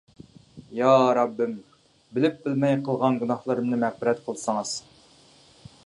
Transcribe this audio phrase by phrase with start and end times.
[0.77, 1.53] يا رەببىم،
[2.17, 4.75] بىلىپ-بىلمەي قىلغان گۇناھلىرىمنى مەغپىرەت قىلسىڭىز.